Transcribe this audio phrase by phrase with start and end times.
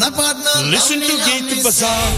[0.00, 0.56] want a partner?
[0.70, 2.12] Listen to Gate Bazaar.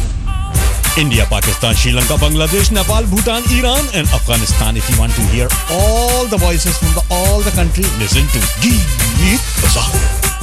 [0.99, 4.77] India, Pakistan, Sri Lanka, Bangladesh, Nepal, Bhutan, Iran, and Afghanistan.
[4.77, 8.41] If you want to hear all the voices from the, all the country, listen to
[8.61, 9.87] Geet Bazaar.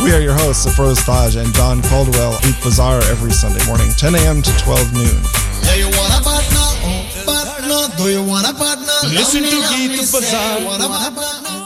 [0.04, 4.16] We are your hosts, Afroz Taj and Don Caldwell, Eat Bazaar every Sunday morning, 10
[4.16, 4.42] a.m.
[4.42, 5.18] to 12 noon.
[5.64, 6.68] Yeah, you want a partner?
[6.88, 7.98] Oh, partner.
[7.98, 8.96] Do you want a partner?
[9.12, 10.66] Listen to Love me, Geet let me say, Bazaar.
[10.66, 11.62] Want a partner?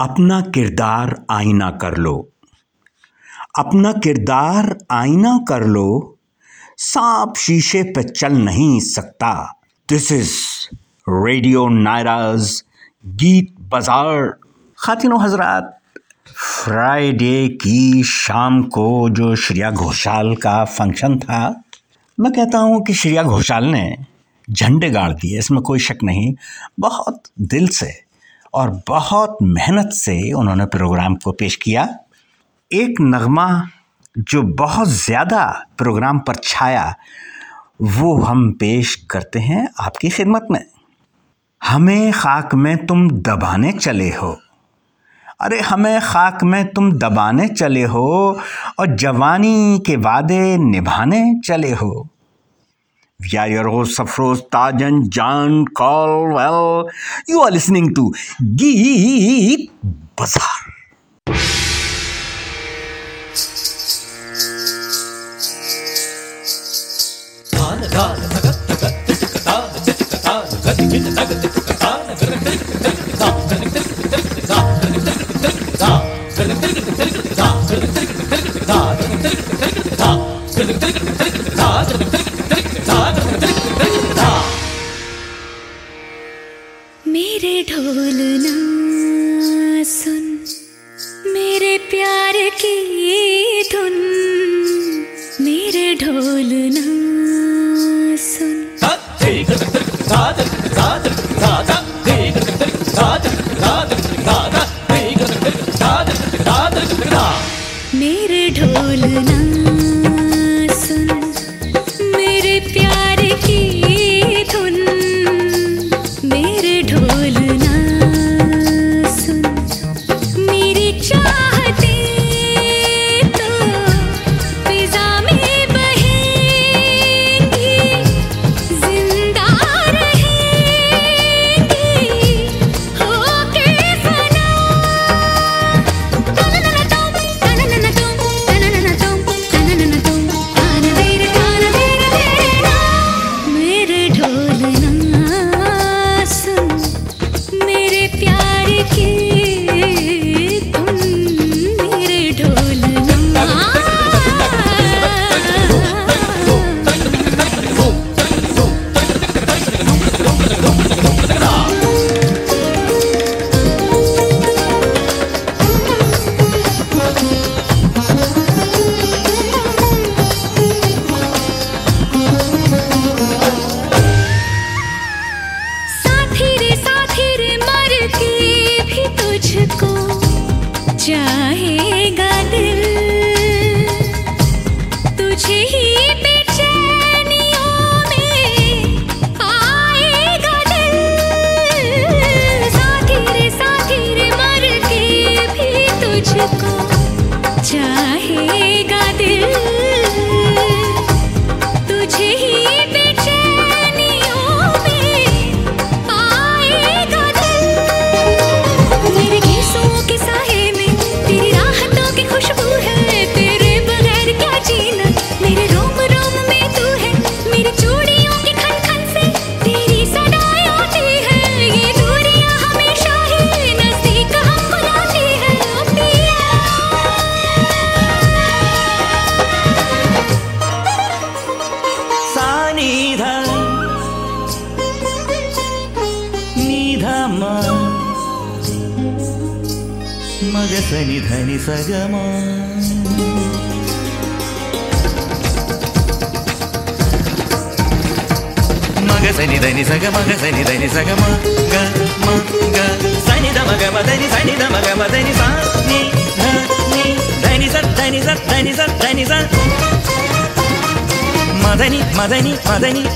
[0.00, 2.12] अपना किरदार आईना कर लो
[3.55, 6.17] अपना किरदार आईना कर लो
[6.77, 9.31] सांप शीशे पे चल नहीं सकता।
[9.89, 10.33] दिस इज़
[11.07, 12.51] रेडियो नायराज
[13.03, 14.27] गीत बाज़ार।
[14.79, 15.71] खातिनों हजरात।
[16.29, 21.41] फ्राइडे की शाम को जो श्रेया घोषाल का फ़ंक्शन था
[22.17, 23.89] मैं कहता हूँ कि श्रेया घोषाल ने
[24.47, 26.33] झंडे गाड़ दिए इसमें कोई शक नहीं।
[26.79, 27.93] बहुत दिल से
[28.53, 31.87] और बहुत मेहनत से उन्होंने प्रोग्राम को पेश किया।
[32.73, 33.47] एक नगमा
[34.17, 35.41] जो बहुत ज़्यादा
[35.77, 36.95] प्रोग्राम पर छाया
[37.81, 40.65] वो हम पेश करते हैं आपकी खिदमत में।
[41.61, 44.31] हमें खाक में तुम दबाने चले हो।
[45.41, 48.07] अरे हमें खाक में तुम दबाने चले हो
[48.79, 52.07] और जवानी के वादे निभाने चले हो।
[53.19, 56.89] We are your host, Safroz Taj and John Caldwell.
[57.27, 57.93] You are listening
[87.69, 88.14] ढोल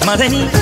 [0.09, 0.58] Madeni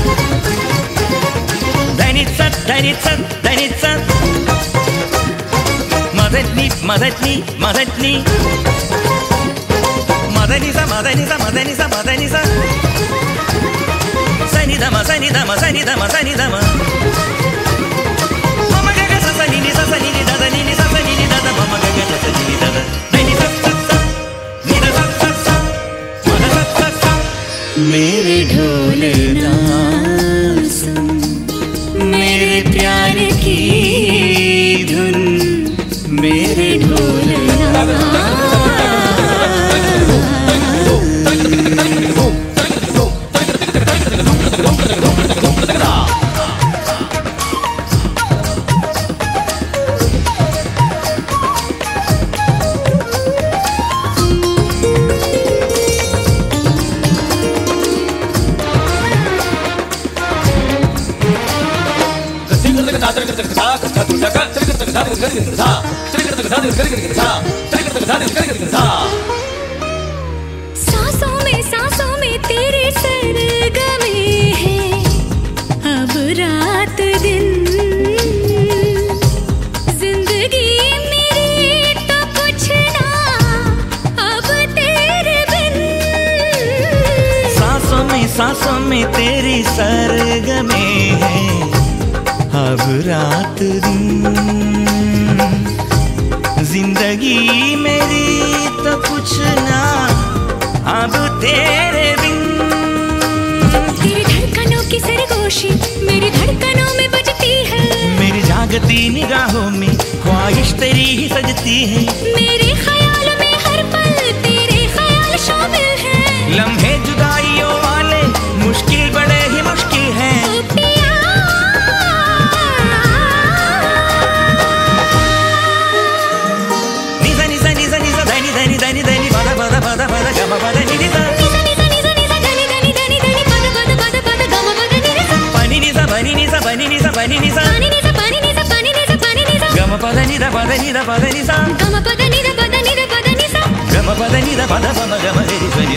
[37.89, 38.56] Obrigado.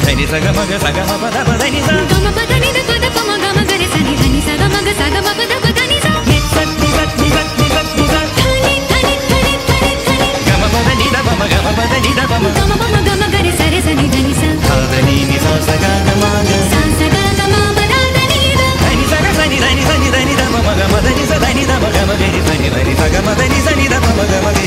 [0.05, 3.87] ధని సగ మగ సగ మగ దమ ధని సగ గమ పద నిద పద పమ గమ గరి
[3.93, 8.75] సని ధని సగ మగ సగ మగ దమ ధని సగ నిత్సత్ నిగత్ నిగత్ నిగత్ నిగత్ ధని
[8.91, 13.23] ధని ధని ధని ధని గమ పద నిద పమ గమ పద నిద పమ గమ పమ గమ
[13.35, 17.55] గరి సరి సని ధని సగ సా ధని ని సా సగ గమ గ సా సగ గమ
[17.79, 18.41] పద ధని
[18.82, 22.70] ధని సగ సని ధని సని ధని దమ గమ ధని స ధని దమ గమ గరి సని
[22.76, 23.59] ధని సగ మ ధని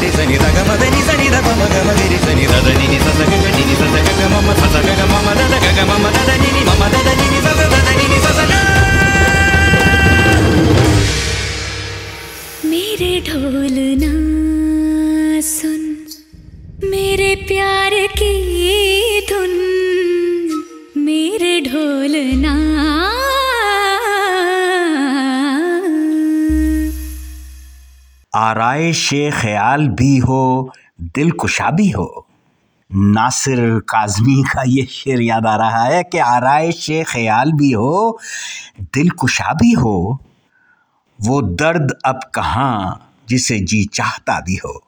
[0.04, 0.54] गिरि सनि द
[12.72, 14.33] मेरे ढोलना
[28.84, 32.28] आरइश ख्याल भी हो दिल कुशा भी हो।
[32.96, 38.20] नासिर काजमी का ये शेर याद आ रहा है कि आरइश ख्याल भी हो
[38.82, 40.20] दिल कुशा भी हो।
[41.22, 44.84] वो दर्द अब कहाँ जिसे जी चाहता भी हो।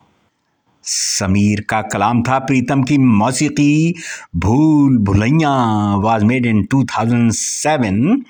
[0.83, 3.95] समीर का कलाम था प्रीतम की मौसीकी
[4.35, 5.55] Bhool Bhulaiyaa
[5.95, 8.23] was made in 2007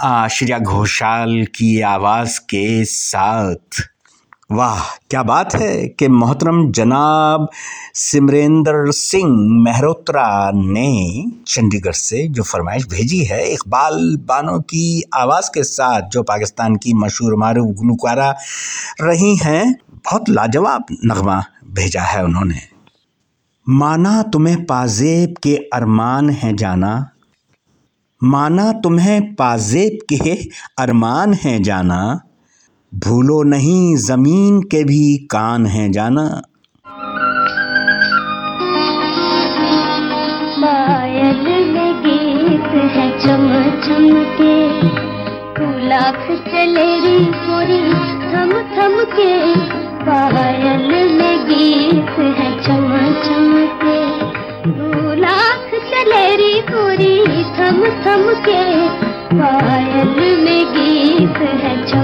[0.00, 3.93] आ, श्रेया घोषाल की आवाज़ के साथ
[4.52, 7.48] वाह, क्या बात है कि मोहतरम जनाब
[7.94, 9.30] सिमरेंद्र सिंह
[9.64, 16.22] मेहरोत्रा ने चंडीगढ़ से जो फरमाइश भेजी है, इकबाल बानो की आवाज़ के साथ जो
[16.22, 18.34] पाकिस्तान की मशहूर मारूफ गुलकारा
[19.00, 22.60] रही हैं, बहुत लाजवाब नगमा भेजा है उन्होंने।
[23.68, 27.10] माना तुम्हें पाजेब के अरमान हैं जाना।
[28.24, 30.48] माना तुम्हें पाजेब के
[30.78, 32.20] अरमान हैं जाना।
[33.02, 36.24] भूलो नहीं ज़मीन के भी कान हैं जाना।
[40.58, 41.40] पायल
[41.72, 43.48] में गीत है चम
[43.86, 44.54] चम के
[45.56, 45.66] तू
[46.50, 47.82] चले री गोरी
[48.30, 49.32] थम थम के।
[50.06, 52.88] पायल में गीत है चम
[53.24, 53.50] चम
[53.82, 53.98] के
[54.70, 57.16] तू चले री गोरी
[57.58, 58.62] थम थम के।
[59.34, 62.03] पायल में गीत है चम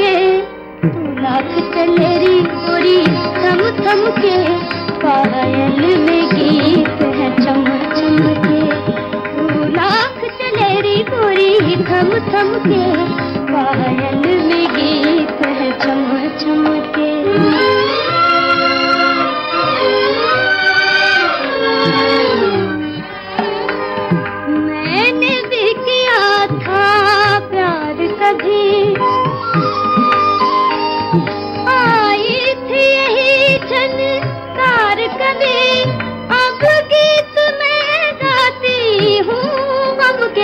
[0.00, 0.36] के
[1.22, 2.98] लाख चलेरी गोरी
[3.42, 4.36] थम थम के,
[5.02, 7.64] पायल में गीत है चम
[7.96, 8.60] चम के।
[9.76, 12.84] लाख चलेरी गोरी थम थम के,
[13.52, 16.04] पायल में गीत है चम
[16.38, 16.64] चम
[16.96, 17.08] के।
[28.22, 28.79] कभी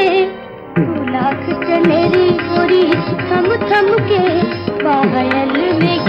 [0.09, 2.83] लाख चले रे गोरी
[3.29, 4.21] थम थम के
[4.83, 6.07] पायल में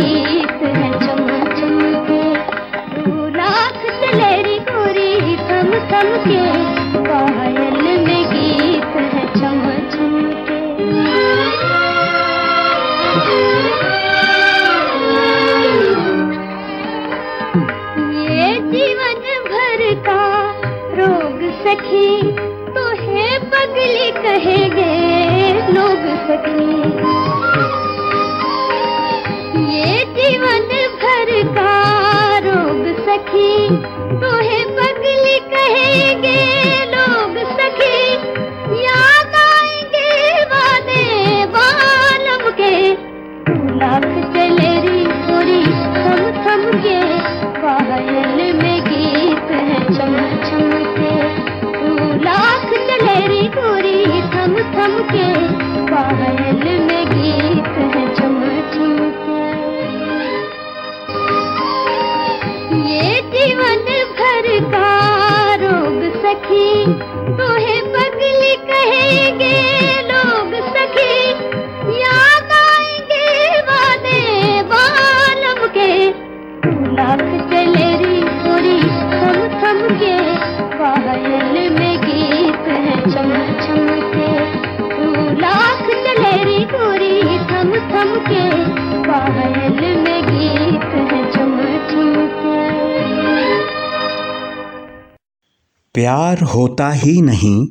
[97.07, 97.67] ही नहीं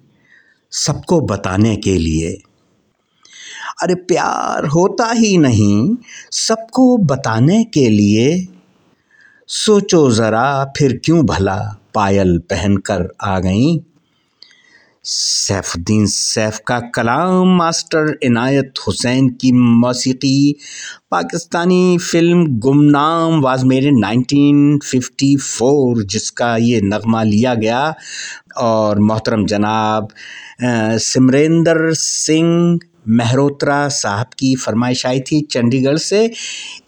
[0.72, 2.38] सबको बताने के लिए।
[3.82, 5.96] अरे प्यार होता ही नहीं
[6.32, 8.48] सबको बताने के लिए।
[9.48, 11.58] सोचो ज़रा फिर क्यों भला
[11.94, 13.76] पायल पहनकर आ गई?
[15.08, 20.54] सैफुद्दीन सैफ का कलाम मास्टर इनायत हुसैन की मौसीकी
[21.10, 27.94] Pakistani film Gumnaam was in 1954 जिसका ये नगमा लिया गया।
[28.58, 30.08] और मोहतरम जनाब
[30.62, 36.24] सिमरेंद्र सिंह मेहरोत्रा साहब की फरमाइश आई थी चंडीगढ़ से,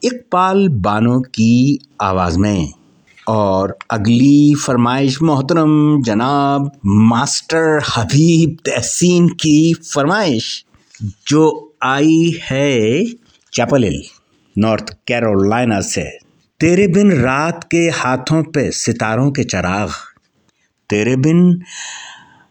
[0.05, 2.78] इकबाल बानो की आवाज़ में।
[3.29, 10.65] और अगली फरमाइश, मोहतरम जनाब, मास्टर हबीब तहसीन की फरमाइश,
[11.29, 13.05] जो आई है
[13.53, 14.03] चैपल हिल,
[14.59, 16.03] नॉर्थ कैरोलिना से।
[16.61, 19.91] तेरे बिन रात के हाथों पे सितारों के चराग,
[20.91, 21.63] तेरे बिन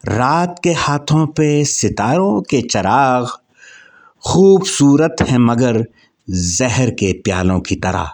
[0.05, 3.27] रात के हाथों पे सितारों के चराग,
[4.23, 5.85] खूबसूरत हैं मगर
[6.29, 8.11] जहर के प्यालों की तरह।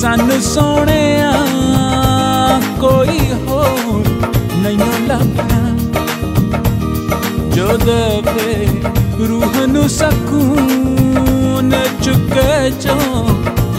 [0.00, 1.30] ਸਾਨੂੰ ਸੋਹਣਿਆ,
[2.80, 4.04] ਕੋਈ ਹੋਰ
[4.62, 5.60] ਨਹੀਂ ਲੱਭਣਾ
[7.54, 8.66] ਜੋ ਦੇਵੇ
[9.28, 12.96] ਰੂਹ ਨੂੰ ਸਕੂਨ ਚੁੱਕੇ ਜੋ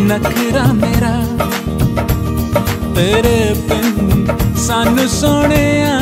[0.01, 1.15] ਨਖਰਾ ਮੇਰਾ,
[2.95, 5.99] ਤੇਰੇ ਬਿਨ ਸਾਨੂੰ ਸੋਹਣਿਆ,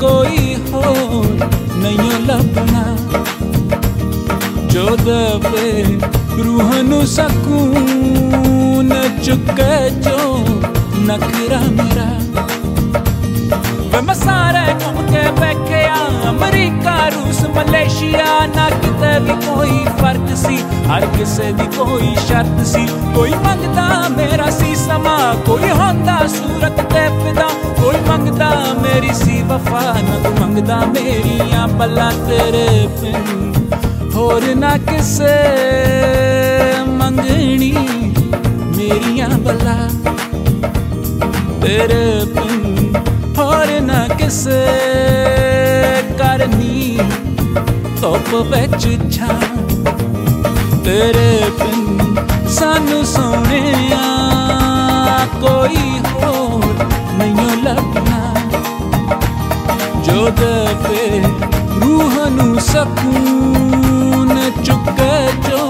[0.00, 2.84] ਕੋਈ ਹੋਰ ਨਹੀਂ ਲੱਭਣਾ
[4.70, 5.98] ਜੋ ਦਵੇ
[6.44, 8.92] ਰੂਹ ਨੂੰ ਸਕੂਨ
[9.24, 10.44] ਚੁੱਕੇ ਜੋ
[11.00, 12.04] ਨਖਰਾ ਮੇਰਾ।
[13.92, 15.96] ਵੇ ਮੈਂ ਸਾਰੇ ਘੁੰਮ ਕੇ ਵੇਖਿਆ
[16.30, 20.58] ਅਮਰੀਕਾ, ਰੂਸ, ਮਲੇਸ਼ੀਆ, ਨਾ ਕਿਤੇ ਵੀ ਕੋਈ ਫ਼ਰਕ ਸੀ,
[20.88, 27.08] ਹਰ ਕਿਸੇ ਦੀ ਕੋਈ ਸ਼ਰਤ ਸੀ। ਕੋਈ ਮੰਗਦਾ ਮੇਰਾ ਸੀ ਸਮਾਂ, ਕੋਈ ਹੁੰਦਾ ਸੂਰਤ ਤੇ
[27.18, 27.48] ਫਿਦਾ।
[27.82, 28.50] ਕੋਈ ਮੰਗਦਾ
[28.82, 33.49] ਮੇਰੀ ਸੀ ਵਫਾ, ਨਾ ਤੂੰ ਮੰਗਦਾ ਮੇਰੀਆਂ ਬੱਲਾਂ ਤੇਰੇ ਪਿੰਡ।
[34.19, 35.33] ਹੋਰ ਨਾ ਕਿਸੇ
[36.89, 37.71] ਮੰਗਣੀ
[38.77, 39.75] ਮੇਰੀਆਂ ਬੱਲਾ
[41.61, 42.93] ਤੇਰੇ ਬਿਨ
[43.37, 44.63] ਹੋਰ ਨਾ ਕਿਸੇ
[46.19, 46.97] ਕਰਨੀ
[48.01, 49.39] ਧੁੱਪ ਵਿੱਚ ਛਾਂ
[50.85, 52.15] ਤੇਰੇ ਬਿਨ
[52.49, 54.03] ਸਾਨੂੰ ਸੋਹਣਿਆ
[55.41, 56.85] ਕੋਈ ਹੋਰ
[57.17, 58.33] ਨਹੀਂ ਲੱਭਣਾ
[60.05, 61.21] ਜੋ ਜੋ ਦੇਵੇ
[61.81, 62.59] ਰੂਹ ਨੂੰ
[64.36, 65.62] चुक्कचो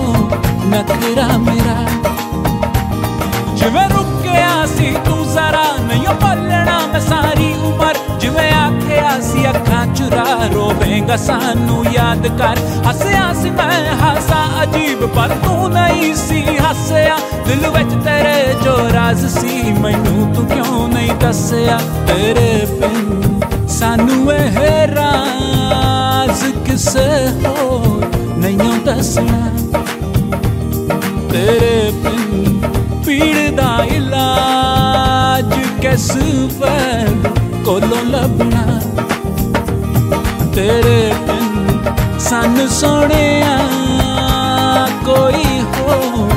[0.67, 1.29] नखरा
[11.21, 17.93] सानू याद कर। हसया सी मैं, हसा अजीब, पर तू नहीं सी हसया। दिल विच
[18.05, 27.09] तेरे जो राज सी, मैनू तू क्यों नहीं दसया तेरे बिन सानू है राज किसे
[27.43, 28.10] होर
[28.90, 29.50] ਦੱਸਣਾ
[31.32, 32.60] ਤੇਰੇ ਬਿਨ
[33.06, 36.10] ਪੀੜ ਦਾ ਇਲਾਜ ਕਿਸ
[36.60, 37.28] ਵੈਦ
[37.66, 38.80] ਕੋਲੋਂ ਲੱਭਣਾ
[40.56, 41.80] ਤੇਰੇ ਬਿਨ
[42.20, 43.58] ਸਾਨੂੰ ਸੋਹਣਿਆ
[45.06, 46.34] ਕੋਈ ਹੋਰ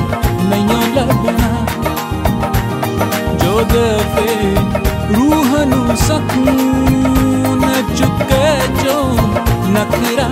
[0.49, 1.51] ਨਹੀਂ ਲੱਭਣਾ
[3.43, 4.55] ਜੋ ਦੇਵੇ
[5.15, 7.65] ਰੂਹ ਨੂੰ ਸਕੂਨ
[7.95, 8.43] ਚੁੱਕੇ
[8.83, 9.01] ਜੋ
[9.69, 10.27] ਨਖਰਾ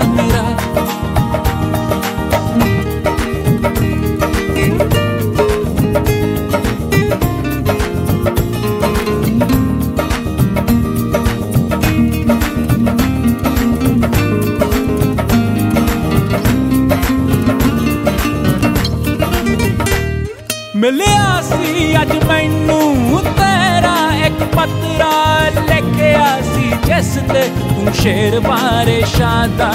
[27.21, 29.71] ਜਿਸ ਤੇ ਤੂੰ ਸ਼ੇਰ ਬਾਰੇ ਸ਼ਾਦਾ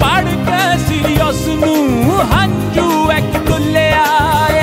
[0.00, 4.02] ਪੜ ਕੇ ਸੀ ਉਸ ਨੂੰ ਹੰਝੂ ਇੱਕ ਡੁੱਲਿਆ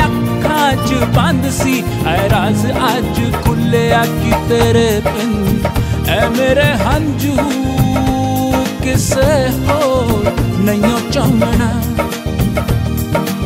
[0.04, 5.64] ਅੱਖਾਂ 'ਚ ਬੰਦ ਸੀ ਐ ਰਾਜ਼ ਅੱਜ ਖੁੱਲਿਆ ਕਿ ਤੇਰੇ ਬਿਨ
[6.10, 7.36] ਐ ਮੇਰੇ ਹੰਝੂ
[8.84, 11.72] ਕਿਸੇ ਹੋਰ ਨਹੀਂ ਚਾਹਣਾ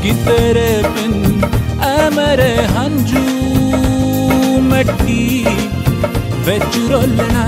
[0.02, 1.42] ਕਿ ਤੇਰੇ ਬਿਨ
[1.86, 3.26] ਐ ਮੇਰੇ ਹੰਝੂ
[4.62, 5.46] ਮਿੱਟੀ
[6.46, 7.48] ਵਿੱਚ ਰੋਲਣਾ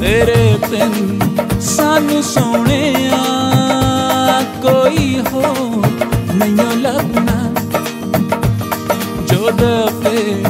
[0.00, 1.18] ਤੇਰੇ ਬਿਨ
[1.60, 3.16] ਸਾਨੂੰ ਸੋਹਣਿਆ,
[4.62, 5.42] ਕੋਈ ਹੋ
[6.34, 7.38] ਨਹੀਂ ਲੱਭਣਾ
[9.26, 10.42] ਜੋ ਦਫੇ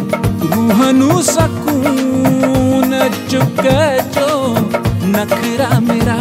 [0.55, 2.99] ਰੂਹ ਨੂੰ ਸਕੂਨ
[3.31, 3.81] ਚੁੱਕੇ
[4.15, 4.57] ਜੋ
[5.07, 6.19] ਨਖਰਾ ਮੇਰਾ।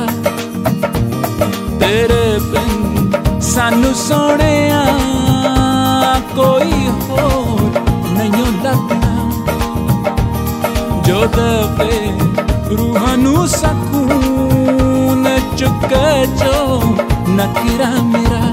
[1.79, 3.11] ਤੇਰੇ ਬਿਨ
[3.43, 4.83] ਸਾਨੂੰ ਸੋਹਣਿਆ,
[6.35, 7.59] ਕੋਈ ਹੋ
[8.09, 9.15] ਨਹੀਂ ਲੱਭਣਾ
[11.07, 12.11] ਜੋ ਦਵੇ
[12.71, 15.23] रूहानु सकून
[15.59, 15.93] चुक
[16.39, 16.55] जो
[17.29, 18.43] न किरा मेरा।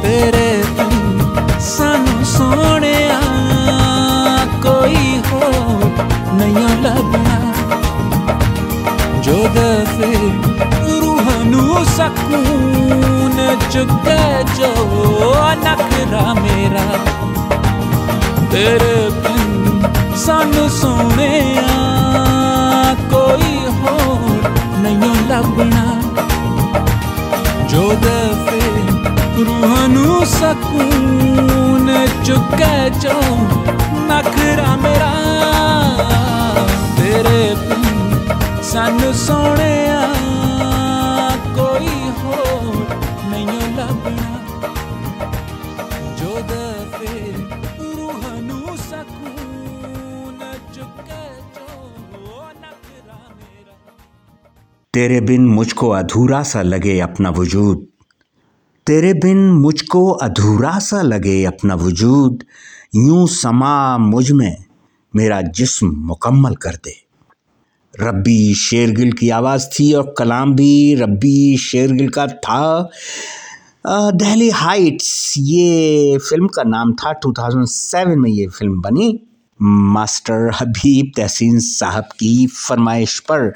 [0.00, 0.96] तेरे तन
[1.60, 2.98] सानू सोने
[4.66, 5.42] कोई हो
[6.38, 7.38] नया लगना।
[9.20, 10.12] जो दफे
[11.00, 13.36] रूहानु सकून
[13.72, 14.06] चुक
[14.58, 14.72] जो
[15.64, 16.86] नखरा मेरा।
[18.52, 19.53] तेरे बिन
[30.04, 31.88] यूँ सकून
[32.26, 33.18] चुके जो
[34.08, 35.12] नखरा मेरा।
[36.98, 37.42] तेरे
[38.64, 39.72] सन सोने
[54.94, 57.93] तेरे बिन मुझको अधूरा सा लगे अपना वजूद।
[58.86, 62.42] तेरे बिन मुझको अधूरा सा लगे अपना वजूद,
[62.96, 64.56] यूँ समा मुझमें,
[65.14, 66.92] मेरा जिस्म मुकम्मल कर दे।
[67.94, 72.90] रब्बी शेरगिल की आवाज़ थी और कलाम भी रब्बी शेरगिल का था।
[73.86, 79.18] दहली हाइट्स, ये फ़िल्म का नाम था 2007 में ये फ़िल्म बनी।
[79.60, 83.52] मास्टर हबीब तहसीन साहब की फरमाइश पर,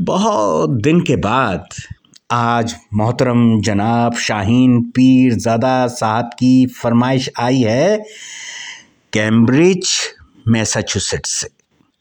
[0.00, 1.68] बहुत दिन के बाद
[2.32, 8.04] आज मोहतरम जनाब शाहीन पीर ज़ादा साहब की फरमाइश आई है
[9.12, 9.88] कैम्ब्रिज,
[10.48, 11.48] मैसाचुसेट्स से।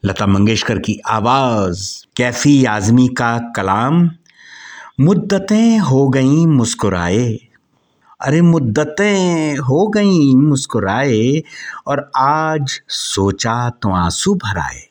[0.04, 1.82] लता मंगेशकर की आवाज़,
[2.18, 4.10] कैफ़ी आज़मी का कलाम,
[5.00, 7.28] मुद्दतें हो गईं मुस्कुराए।
[8.22, 11.42] अरे मुद्दतें हो गईं मुस्कुराए
[11.88, 14.89] और आज सोचा तो आँसू भराए।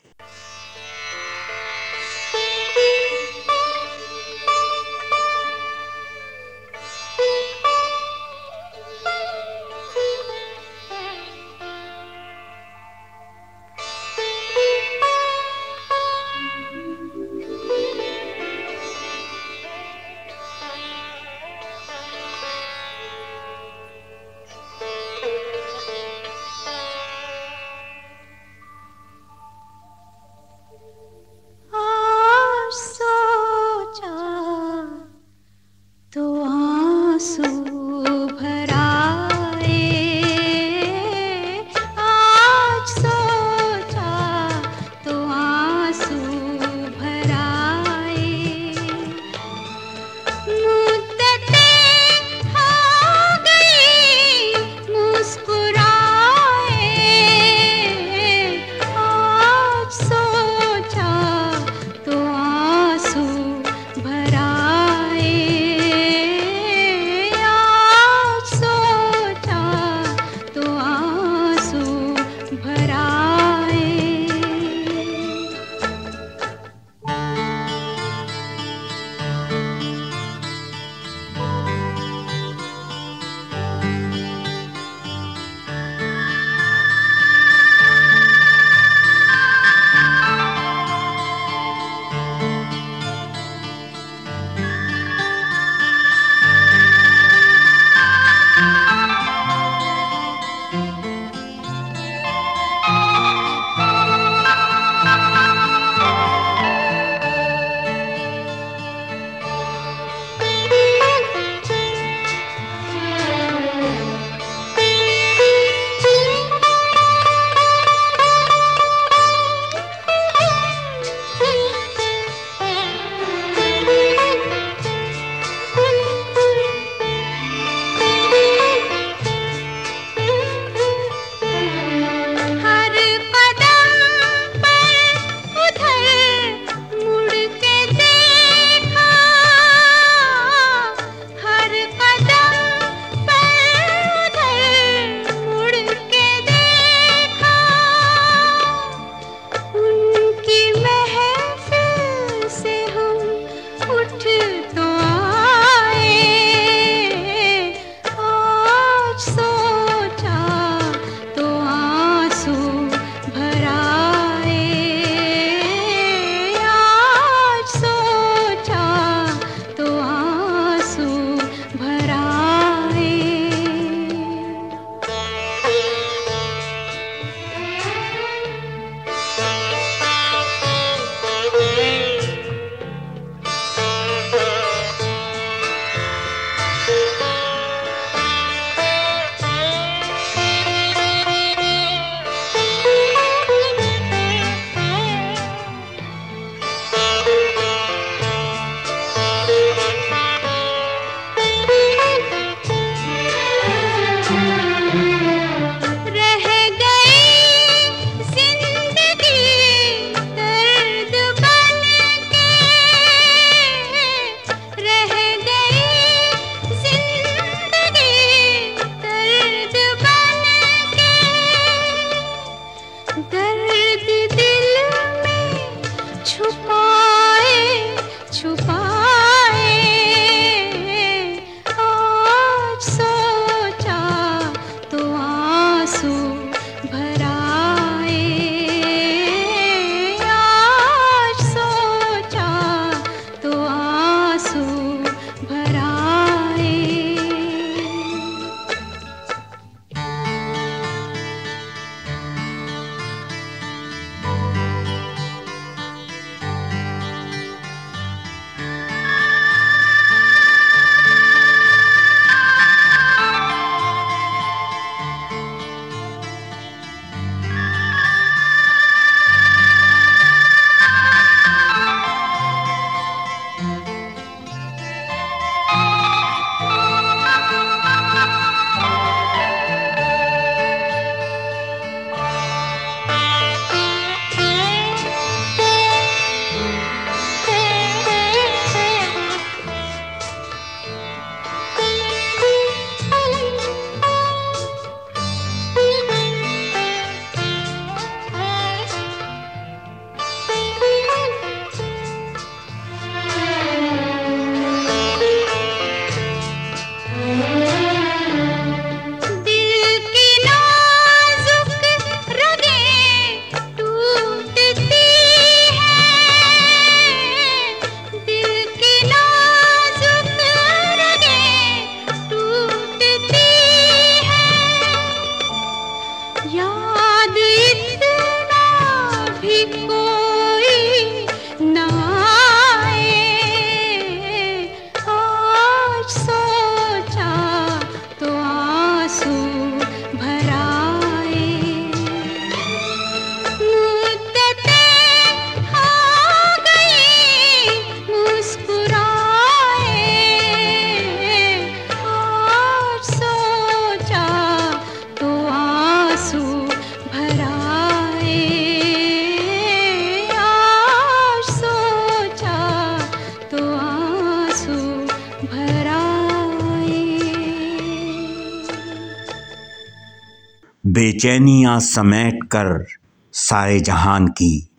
[371.19, 372.85] बेचैनियाँ समेट कर
[373.33, 374.69] सारे जहान की।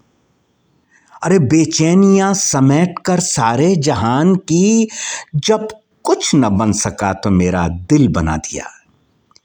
[1.23, 4.89] अरे बेचैनियाँ समेट कर सारे जहान की
[5.37, 5.69] जब
[6.05, 8.65] कुछ न बन सका तो मेरा दिल बना दिया।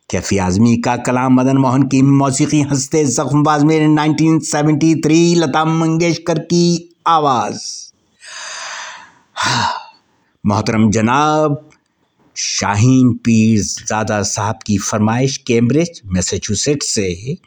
[0.10, 6.96] कैफी आजमी का कलाम मदन मोहन की मौसीकी हँसते जख्मबाज मेरे 1973 लता मंगेशकर की
[7.08, 7.62] आवाज़।
[9.36, 9.74] हाँ,
[10.46, 11.70] मोहतरम जनाब
[12.38, 17.38] शाहीन पीर ज़ादा साहब की फरमाइश कैम्ब्रिज, मैसेचुसेट्स से।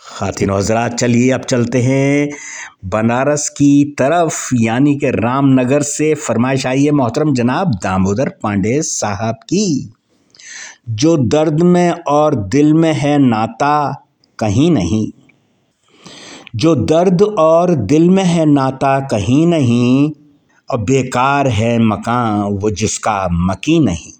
[0.00, 2.28] खातिन हजरात, चलिए अब चलते हैं
[2.84, 9.34] बनारस की तरफ़, यानी कि रामनगर से। फरमाइश आई है मोहतरम जनाब, दामोदर पांडे साहब
[9.34, 9.92] की।
[10.88, 14.04] जो दर्द में और दिल में है नाता,
[14.38, 15.10] कहीं नहीं।
[16.56, 20.12] जो दर्द और दिल में है नाता, कहीं नहीं।
[20.70, 24.12] और बेकार है मकान, वो जिसका मकी नहीं।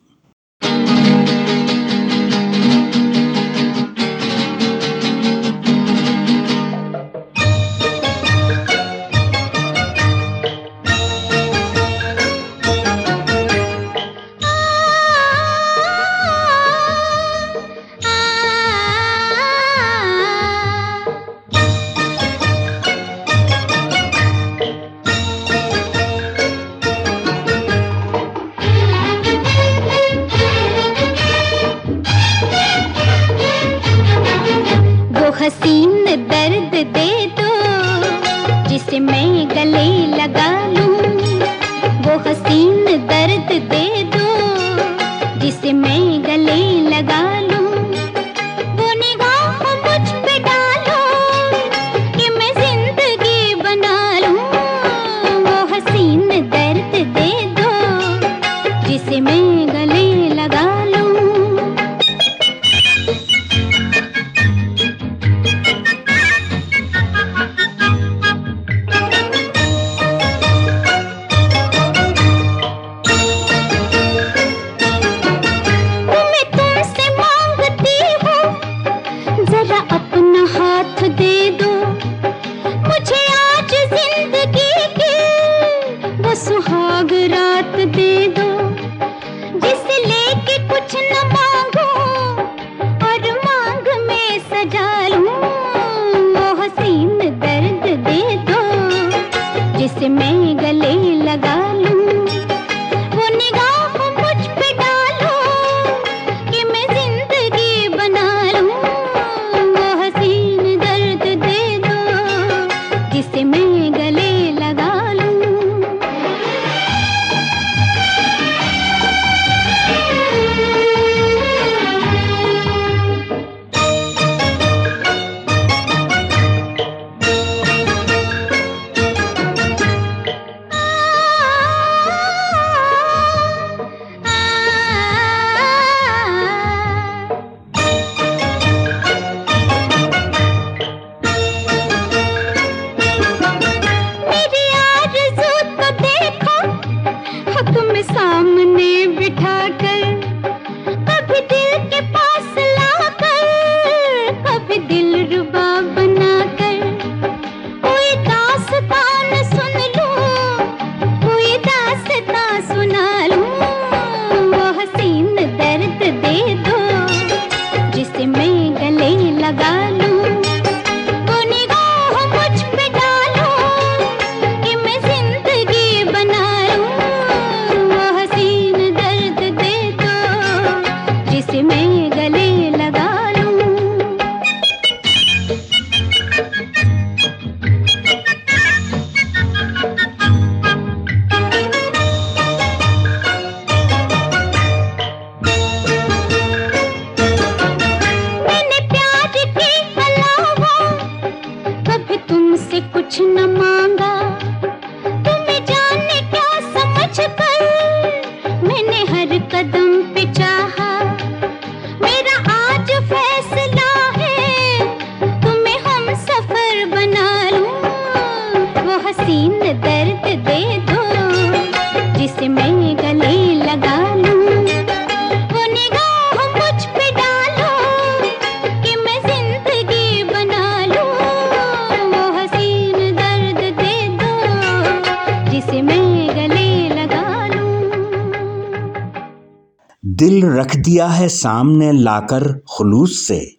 [240.96, 243.56] किया है सामने लाकर खलूस से।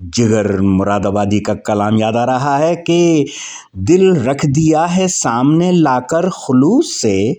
[0.00, 3.26] जिगर मुरादाबादी का कलाम याद आ रहा है कि
[3.76, 7.36] दिल रख दिया है सामने लाकर खलूस से,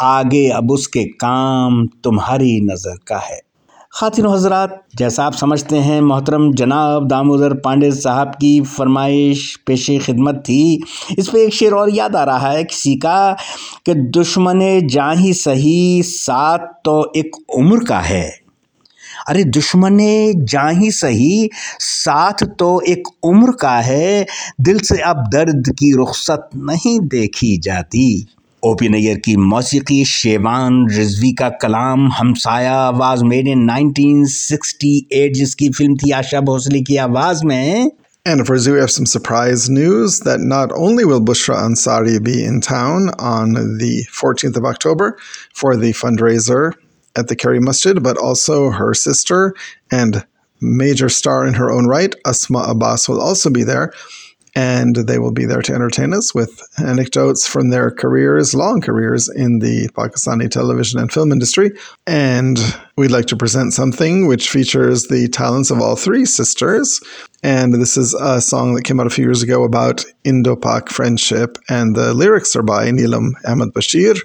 [0.00, 3.40] आगे अब उसके काम तुम्हारी नज़र का है।
[3.92, 10.34] खातिन हजरात। जैसा आप समझते हैं, मोहतरम जनाब दामोदर पांडे साहब की फरमाइश, पेश खिदमत
[10.34, 10.84] थी।
[11.18, 13.36] इस पर एक शेर और याद आ रहा है, किसी का
[13.86, 18.40] कि दुश्मन जहाँ ही सही, साथ तो एक उम्र का है।
[19.28, 19.98] अरे दुश्मन
[20.36, 24.26] जहाँ ही सही, साथ तो एक उम्र का है।
[24.60, 28.26] दिल से अब दर्द की रुख्सत नहीं देखी जाती।
[28.65, 35.95] ओपी नैयर की मौसीकी शेवान रिजवी का कलाम हमसाया वाज मेड इन 1968 जिसकी फिल्म
[36.03, 37.91] थी आशा भोसले की आवाज़ में
[38.25, 42.35] And for Zoo, we have some surprise news that not only will Bushra Ansari be
[42.45, 45.17] in town on the 14th of October
[45.53, 46.71] for the fundraiser
[47.17, 49.53] at the Kerry Masjid, but also her sister
[49.91, 50.23] and
[50.61, 53.91] major star in her own right, Asma Abbas, will also be there.
[54.58, 59.28] And they will be there to entertain us with anecdotes from their careers, long careers
[59.28, 61.70] in the Pakistani television and film industry.
[62.08, 62.58] And
[62.96, 67.00] we'd like to present something which features the talents of all three sisters.
[67.40, 70.88] And this is a song that came out a few years ago about Indo Pak
[70.88, 71.56] friendship.
[71.68, 74.18] And the lyrics are by Neelam Ahmed Bashir,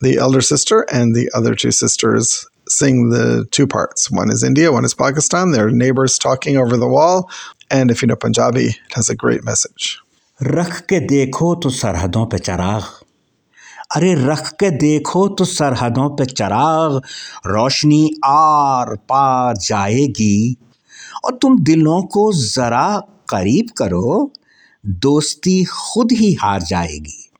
[0.00, 4.12] the elder sister, and the other two sisters sing the two parts.
[4.12, 5.50] One is India, one is Pakistan.
[5.50, 7.28] They're neighbors talking over the wall.
[7.74, 9.90] And if you know Punjabi, it has a great message.
[10.42, 12.82] रख के देखो तो सरहदों पे चराग।
[13.96, 17.02] अरे रख के देखो तो सरहदों पे चराग।
[17.46, 20.56] रोशनी आर पार जाएगी।
[21.24, 24.32] और तुम दिलों को ज़रा करीब करो।
[24.86, 27.31] दोस्ती खुद ही हार जाएगी।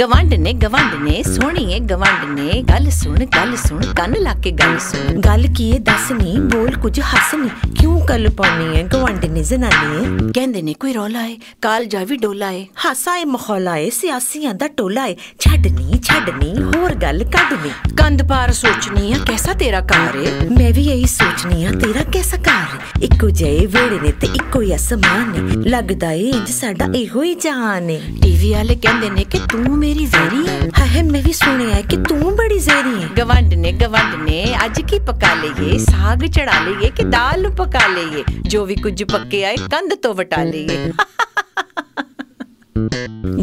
[0.00, 4.78] ਗਵੰਡ ਨੇ ਗਵੰਡ ਨੇ ਸੋਹਣੀਏ ਗਵੰਡ ਨੇ ਗੱਲ ਸੁਣ ਗੱਲ ਸੁਣ, ਕੰਨ ਲਾ ਕੇ ਗੱਲ
[4.80, 7.48] ਸੁਣ। ਗੱਲ ਕੀ ਏ ਦੱਸ ਨੀ ਬੋਲ ਕੁਝ ਹੱਸ ਨੀ
[7.80, 12.16] ਕਿਉਂ ਕੱਲ ਪਾਉਣੀ ਏ ਗਵੰਡ ਨੇ ਜ਼ਨਾਨੀ ਕਹਿੰਦੇ ਨੇ, ਕੋਈ ਰੌਲਾ ਏ, ਕਾਲ ਜਾ ਵੀ
[12.16, 16.94] ਡੋਲਾ ਏ, ਹਾਸਾ ਏ, ਮਖੌਲਾ ਏ ਸਿਆਸੀਆਂ ਦਾ ਟੋਲਾ ਏ ਛੱਡ ਨੀ ਛੱਡ ਨੀ ਹੋਰ
[17.02, 20.32] ਗੱਲ ਕੱਢ ਨੀ ਕੰਧ ਪਾਰ ਸੋਚਨੀ ਆ, ਕੈਸਾ ਤੇਰਾ ਕਾਰ ਏ?
[20.50, 23.04] ਮੈਂ ਵੀ ਇਹੀ ਸੋਚਨੀ ਆ, ਤੇਰਾ ਕੈਸਾ ਕਾਰ ਏ?
[23.04, 27.34] ਇੱਕੋ ਜਿਹੇ ਵੇੜੇ ਨੇ ਤੇ ਇੱਕੋ ਹੀ ਅਸਮਾਨ ਨੇ ਲੱਗਦਾ ਏ ਇੰਜ ਸਾਡਾ ਇਹੋ ਹੀ
[27.34, 31.81] ਜਹਾਨ ਏ। ਟੀਵੀ ਵਾਲੇ ਕਹਿੰਦੇ ਨੇ ਕਿ ਤੂੰ ਮੇਰੀ ਜ਼ੇਰੀ ਹੈ ਹਾਏ ਮੈਂ ਵੀ ਸੁਣਿਆ
[31.81, 36.59] ਕਿ ਤੂੰ ਬੜੀ ਜ਼ੇਰੀ ਹੈ ਗਵੰਡ ਨੇ ਗਵੰਡ ਨੇ ਅੱਜ ਕੀ ਪਕਾ ਲਈਏ ਸਾਗ ਚੜਾ
[36.59, 40.91] ਲਈਏ ਕਿ ਦਾਲ ਨੂੰ ਪਕਾ ਲਈਏ ਜੋ ਵੀ ਕੁਝ ਪੱਕੇ ਆਏ ਕੰਧ ਤੋਂ ਵਟਾ ਲਈਏ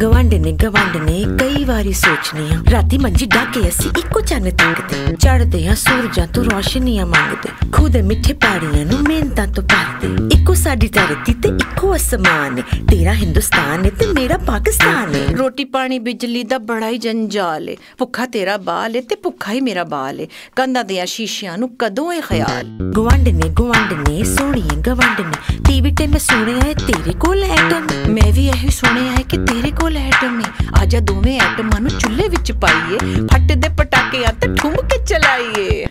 [0.02, 5.16] ਗਵੰਡ ਨੇ ਗਵੰਡ ਨੇ ਕਈ ਵਾਰੀ ਸੋਚਨੀ ਆ ਰਾਤੀ ਮੰਜੀ ਡਾਕੇ ਅਸੀਂ ਇੱਕੋ ਚੰਨ ਤੱਕਦੇ।
[5.16, 10.88] ਚੜਦੇ ਆ ਸੂਰਜਾਂ ਤੋਂ ਰੋਸ਼ਨੀਆਂ ਮੰਗਦੇ। ਖੁਦ ਮਿੱਠੇ ਪਾੜੀਆਂ ਨੂੰ ਮਿਹਨਤਾਂ ਤੋਂ ਭਰਦੇ। ਇੱਕੋ ਸਾਡੀ
[10.88, 16.42] ਧਰਤੀ ਤੇ ਇੱਕੋ ਅਸਮਾਨ ਏ। ਤੇਰਾ ਹਿੰਦੁਸਤਾਨ ਏ ਤੇ ਮੇਰਾ ਪਾਕਿਸਤਾਨ ਏ। ਰੋਟੀ ਪਾਣੀ ਬਿਜਲੀ
[16.44, 20.28] ਦਾ ਬੜਾ ਹੀ ਜੰਜਾਲ ਏ। ਭੁੱਖਾ ਤੇਰਾ ਬਾਲ ਏ ਤੇ ਭੁੱਖਾ ਹੀ ਮੇਰਾ ਬਾਲ ਏ।
[20.56, 22.64] ਕੰਧਾਂ ਦੇ ਸ਼ੀਸ਼ਿਆਂ ਨੂੰ ਕਦੋਂ ਏ ਖਿਆਲ?
[22.96, 27.86] ਗਵੰਡ ਨੇ ਗਵੰਡ ਨੇ ਸੋਹਣੀਏ ਗਵੰਡ ਨੇ ਟੀਵੀ ਤੇ ਮੈਂ ਸੁਣਿਆ ਏ ਤੇਰੇ ਕੋਲ ਐਟਮ
[28.12, 30.45] ਮੈਂ ਵੀ ਇਹੀ ਸੁਣਿਆ ਹੈ ਕਿ ਤੇਰੇ ਕੋਲ ਐਟਮ ਏ
[30.81, 32.97] ਆਜਾ ਦੋਵੇਂ ਐਟਮਾਂ ਨੂੰ ਚੁੱਲ੍ਹੇ ਵਿੱਚ ਪਾਈਏ
[33.27, 35.85] ਫੱਟ ਦੇ ਪਟਾਕਿਆਂ ਤੇ ਠੁੰਮ ਕੇ ਚਲਾਈਏ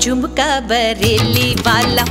[0.00, 2.04] झुमका बरेली वाला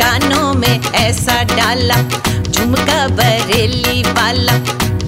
[0.00, 1.96] कानों में ऐसा डाला
[2.42, 4.56] झुमका बरेली वाला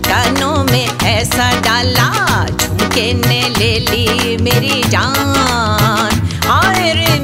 [0.07, 2.07] डानों में ऐसा डाला,
[2.47, 6.75] झुमके ने ले ली मेरी जान। आर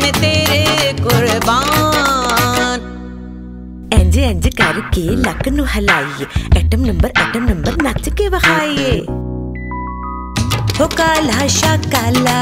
[0.01, 2.79] में तेरे कुर्बान।
[3.93, 6.27] इंज इंज करके लक नु हलाइए।
[6.59, 8.95] एटम नंबर एटम नंबर नच के बहाइए
[10.79, 12.39] हो काला शाकाला,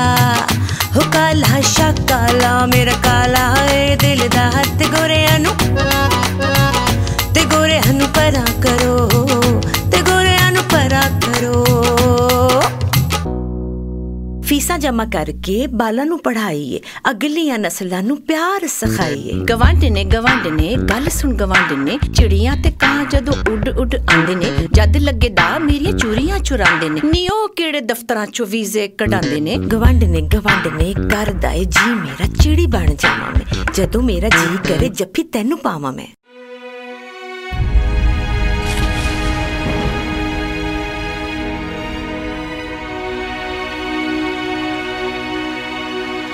[0.95, 5.51] हो काला शाकाला, मेरा काला है दिल दा हथ गोरे अनु।
[7.33, 8.95] ते गोरे अनु परा करो।
[10.89, 11.63] ਪਰਾਂ ਕਰੋ।
[14.41, 16.79] ਫੀਸਾਂ ਜਮਾ ਕਰਕੇ ਬਾਲਾਂ ਨੂੰ ਪੜਾਈਏ
[17.09, 22.71] ਅਗਲੀਆਂ ਨਸਲਾਂ ਨੂੰ ਪਿਆਰ ਸਿਖਾਈਏ। ਗਵੰਡ ਨੇ ਗਵੰਡ ਨੇ ਗੱਲ ਸੁਣ ਗਵੰਡ ਨੇ ਚਿੜੀਆਂ ਤੇ
[22.71, 27.47] ਕਾਂ ਜਦੋਂ ਉੱਡ ਉੱਡ ਆਂਦੇ ਨੇ ਜਦ ਲੱਗੇ ਦਾ ਮੇਰੀਆਂ ਚੂਰੀਆਂ ਚੁਰਾਉਂਦੇ ਨੇ ਨੀ ਉਹ
[27.47, 29.57] ਕਿਹੜੇ ਦਫ਼ਤਰਾਂ ਚੋਂ ਵੀਜ਼ੇ ਕਢਾਉਂਦੇ ਨੇ?
[29.57, 34.57] ਗਵੰਡ ਨੇ ਗਵੰਡ ਨੇ ਕਰਦਾ ਏ ਜੀ ਮੇਰਾ ਚਿੜੀ ਬਣ ਜਾਵਾਂ ਮੈਂ ਜਦੋਂ ਮੇਰਾ ਜੀ
[34.67, 36.07] ਕਰੇ ਜੱਫੀ ਤੈਨੂੰ ਪਾਵਾਂ ਮੈਂ।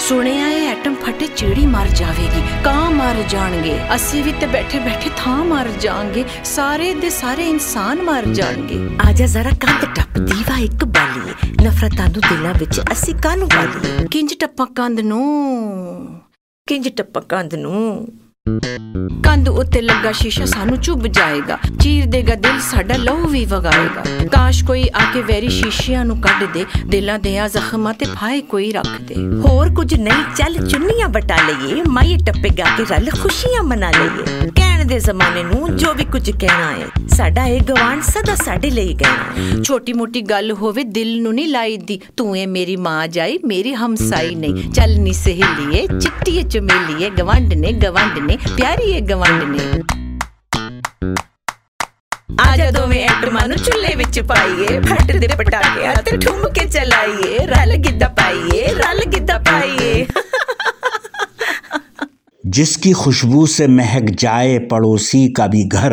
[0.09, 5.09] ਸੁਣਿਆ ਇਹ ਐਟਮ ਫਟੇ ਚਿੜੀ ਮਰ ਜਾਵੇਗੀ, ਕਾਂ ਮਰ ਜਾਣਗੇ। ਅਸੀਂ ਵੀ ਤੇ ਬੈਠੇ ਬੈਠੇ
[5.17, 10.85] ਥਾਂ ਮਰ ਜਾਾਂਗੇ ਸਾਰੇ ਦੇ ਸਾਰੇ ਇਨਸਾਨ ਮਰ ਜਾਣਗੇ। ਆਜਾ ਜ਼ਰਾ ਕੰਧ ਟੱਪ, ਦੀਵਾ ਇੱਕ
[10.85, 14.07] ਬਾਲੀਏ। ਨਫ਼ਰਤਾਂ ਨੂੰ ਦਿਲਾਂ ਵਿੱਚ ਅਸੀਂ ਕਾਹਨੂੰ ਬਾਲੀਏ?
[14.11, 16.21] ਕਿੰਜ ਟੱਪਾਂ ਕੰਧ ਨੂੰ?
[16.67, 18.07] ਕਿੰਜ ਟੱਪਾਂ ਕੰਧ ਨੂੰ?
[19.23, 24.63] ਕੰਧ ਉੱਤੇ ਲੱਗਾ ਸ਼ੀਸ਼ਾ ਸਾਨੂੰ ਚੁੱਭ ਜਾਏਗਾ। ਚੀਰ ਦੇਗਾ ਦਿਲ, ਸਾਡਾ ਲਹੂ ਵੀ ਵਗਾਏਗਾ। ਕਾਸ਼
[24.63, 28.71] ਕੋਈ ਆ ਕੇ ਵੈਰੀ ਸ਼ੀਸ਼ਿਆਂ ਨੂੰ ਕੱਢ ਦੇ, ਦਿਲਾਂ ਦੇ ਆ ਜ਼ਖਮਾਂ ਤੇ ਫਾਇ ਕੋਈ
[28.71, 33.63] ਰੱਖ ਦੇ। ਹੋਰ ਕੁਝ ਨਹੀਂ, ਚੱਲ ਚੁੰਨੀਆਂ ਬਟਾ ਲਈਏ ਮਾਈ ਟੱਪੇ ਗਾ ਕੇ ਰਲ ਖੁਸ਼ੀਆਂ
[33.63, 38.35] ਮਨਾ ਲਈਏ। ਕਹਿਣ ਦੇ ਜ਼ਮਾਨੇ ਨੂੰ ਜੋ ਵੀ ਕੁਝ ਕਹਿਣਾ ਹੈ ਸਾਡਾ ਇਹ ਗਵਾਂਢ ਸਦਾ
[38.35, 43.07] ਸਾਡੇ ਲਈ ਕਹਿਣਾ ਛੋਟੀ ਮੋਟੀ ਗੱਲ ਹੋਵੇ, ਦਿਲ ਨੂੰ ਨਹੀਂ ਲਾਈਦੀ, ਤੂੰ ਇਹ ਮੇਰੀ ਮਾਂ
[43.07, 49.00] ਜਾਈ, ਮੇਰੀ ਹਮਸਾਈ ਨਹੀਂ। ਚੱਲ ਨੀ ਸਹੇਲੀਏ ਚਿੱਟੀ ਚਮੇਲੀਏ ਗਵੰਡ ਨੇ ਗਵੰਡ ਨੇ ਪਿਆਰੀ ਏ
[49.00, 49.82] ਗਵੰਡ ਨੇ
[52.40, 57.46] ਆ ਜਾ ਦੋਵੇਂ ਐਟਮਾਂ ਨੂੰ ਚੁੱਲ੍ਹੇ ਵਿੱਚ ਪਾਈਏ ਫੱਟ ਦੇ ਪਟਾਕੇ ਤੇ ਠੁੰਮ ਕੇ ਚਲਾਈਏ
[57.46, 60.06] ਰਲ ਗਿੱਧਾ ਪਾਈਏ ਰਲ ਗਿੱਧਾ ਪਾਈਏ
[62.44, 65.92] जिसकी खुशबू से महक जाए पड़ोसी का भी घर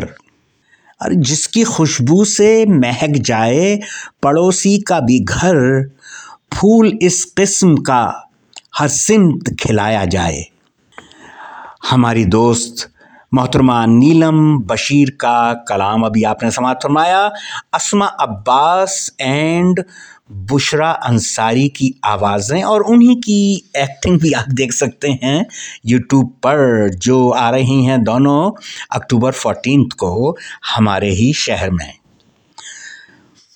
[1.01, 3.67] और जिसकी खुशबू से महक जाए
[4.23, 5.59] पड़ोसी का भी घर
[6.55, 7.99] फूल इस किस्म का
[8.79, 10.39] हर सिमत खिलाया जाए
[11.82, 12.88] हमारी दोस्त
[13.32, 17.20] मोहतरमा नीलम बशीर का कलाम अभी आपने समाप्त फरमाया।
[17.74, 19.82] असमा अब्बास एंड
[20.48, 25.46] बुशरा अंसारी की आवाज़ें और उन्हीं की एक्टिंग भी आप देख सकते हैं
[25.86, 28.50] यूट्यूब पर, जो आ रही हैं दोनों
[28.90, 30.36] अक्टूबर फोर्टीन को
[30.74, 31.92] हमारे ही शहर में।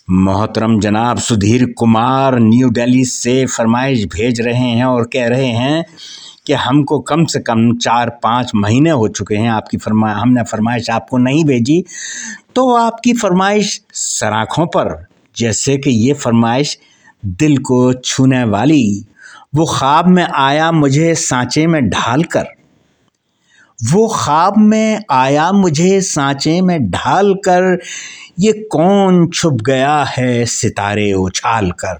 [0.08, 5.84] मोहतरम जनाब सुधीर कुमार न्यू दिल्ली से फरमाइश भेज रहे हैं और कह रहे हैं
[6.46, 10.90] कि हमको कम से कम चार पाँच महीने हो चुके हैं आपकी फरमा, हमने फरमाइश
[10.90, 11.84] आपको नहीं भेजी।
[12.54, 16.78] तो आपकी फरमाइश सराखों पर, जैसे कि ये फरमाइश
[17.24, 19.06] दिल को छूने वाली।
[19.54, 22.46] वो ख्वाब में आया मुझे सांचे में ढाल कर
[23.78, 27.78] वो ख्वाब में आया मुझे सांचे में ढाल कर
[28.38, 31.98] ये कौन छुप गया है सितारे उछाल कर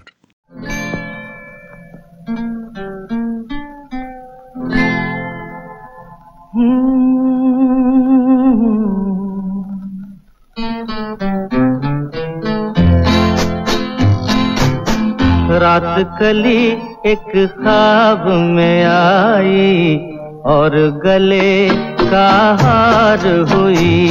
[15.59, 16.65] रात कली
[17.05, 19.97] एक ख्वाब में आई
[20.45, 21.69] और गले
[22.01, 24.09] का हार हुई।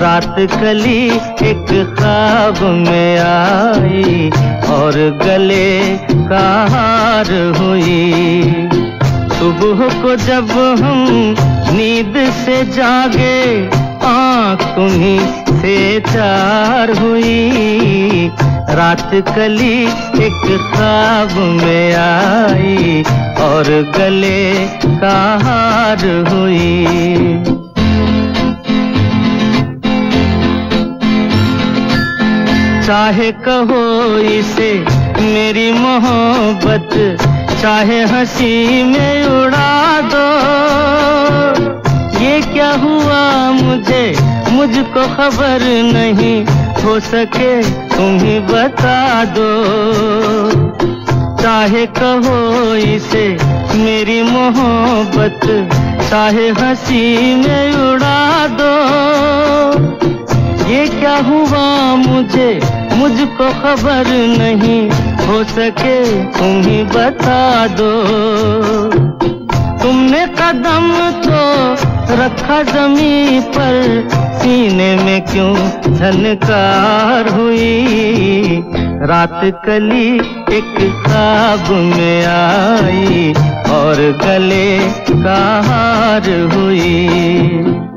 [0.00, 1.06] रात कली
[1.50, 4.30] एक ख्वाब में आई
[4.72, 4.92] और
[5.24, 5.96] गले
[6.28, 8.79] का हार हुई।
[9.40, 11.34] सुबह को जब हम
[11.76, 13.68] नींद से जागे,
[14.06, 15.18] आँख तुम्ही
[15.60, 18.28] से चार हुई।
[18.70, 19.78] रात कली
[20.24, 20.42] एक
[20.74, 21.32] ख्वाब
[21.62, 23.02] में आई
[23.44, 24.52] और गले
[25.00, 26.84] का हार हुई।
[32.86, 33.82] चाहे कहो
[34.28, 34.72] इसे
[35.22, 36.94] मेरी मोहब्बत
[37.60, 40.28] चाहे हँसी में उड़ा दो।
[42.18, 44.18] ये क्या हुआ मुझे?
[44.50, 45.58] मुझको खबर
[45.92, 46.46] नहीं।
[46.84, 47.62] हो सके
[47.96, 49.64] तुम ही बता दो।
[51.42, 53.38] चाहे कहो इसे
[53.74, 55.70] मेरी मोहब्बत,
[56.10, 58.74] चाहे हँसी में उड़ा दो।
[60.70, 62.79] ये क्या हुआ मुझे?
[63.00, 64.90] मुझको खबर नहीं
[65.26, 65.98] हो सके
[66.30, 67.92] तुम ही बता दो।
[69.82, 70.88] तुमने कदम
[71.20, 71.40] तो
[72.14, 74.08] रखा जमी पर,
[74.42, 75.54] सीने में क्यों
[75.94, 78.62] झनकार हुई?
[79.02, 80.08] रात कली
[80.56, 80.74] एक
[81.06, 83.32] ख्वाब में आई,
[83.70, 84.78] और गले
[85.10, 87.89] का हार हुई।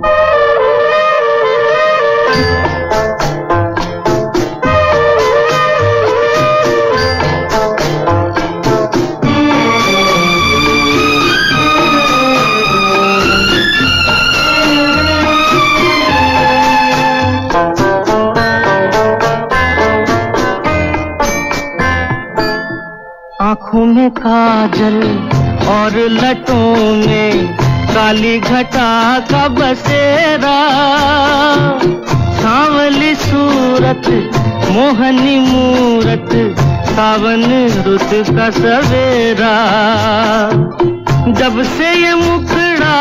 [24.04, 24.95] में काजल
[25.72, 27.54] और लटों में
[27.88, 30.56] काली घटा का बसेरा।
[32.39, 34.10] सांवली सूरत,
[34.72, 36.36] मोहनी मूरत,
[36.89, 37.45] सावन
[37.86, 39.56] रुत का सवेरा।
[41.39, 42.97] जब से ये मुखड़ा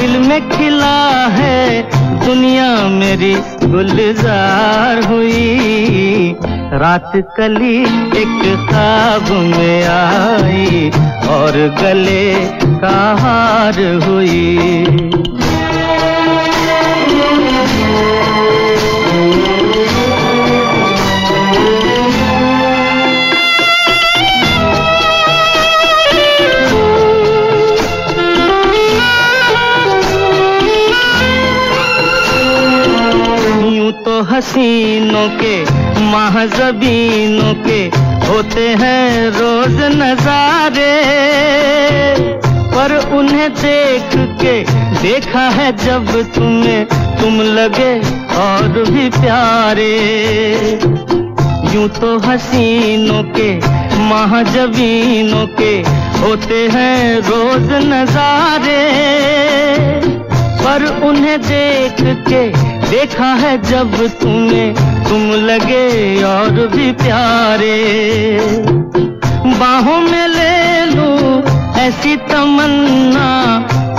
[0.00, 0.96] दिल में खिला
[1.36, 1.82] है
[2.26, 6.34] दुनिया मेरी गुलजार हुई।
[6.72, 7.76] रात कली
[8.20, 10.90] एक खाब में आई
[11.28, 12.34] और गले
[12.80, 15.35] का हार हुई।
[34.08, 35.62] हसीनों के,
[36.00, 37.80] महाजबीनों के
[38.26, 40.92] होते हैं रोज नजारे।
[42.70, 44.10] पर उन्हें देख
[44.42, 44.62] के
[45.02, 46.84] देखा है जब तुम्हें
[47.20, 47.98] तुम लगे
[48.36, 49.90] और भी प्यारे।
[51.74, 53.50] यूँ तो हसीनों के,
[53.98, 55.74] महाजबीनों के
[56.20, 58.80] होते हैं रोज नजारे।
[60.64, 61.96] पर उन्हें देख
[62.28, 64.74] के देखा है जब तुम्हें
[65.04, 67.76] तुम लगे और भी प्यारे।
[69.60, 71.42] बाहों में ले लूँ
[71.78, 73.28] ऐसी तमन्ना,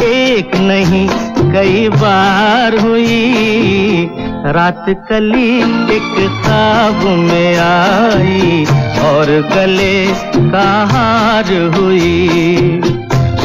[0.04, 1.08] एक नहीं,
[1.54, 4.10] कई बार हुई।
[4.48, 5.52] रात कली
[5.96, 6.14] एक
[6.44, 8.66] ख्वाब में आई
[9.04, 10.06] और गले
[10.52, 12.82] का हार हुई।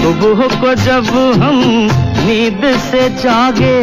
[0.00, 1.12] सुबह को जब
[1.42, 1.60] हम
[2.26, 3.78] नींद से जागे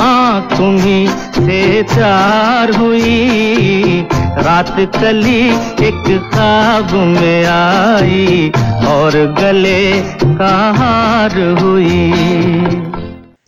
[0.00, 5.48] आँख तुम्ही से चार हुई। रात कली
[5.86, 8.52] एक ख्वाब में आई
[8.86, 12.12] और गले का हार हुई।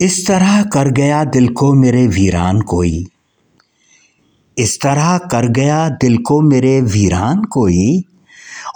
[0.01, 3.07] इस तरह कर गया दिल को मेरे वीरान कोई।
[4.57, 8.03] इस तरह कर गया दिल को मेरे वीरान कोई।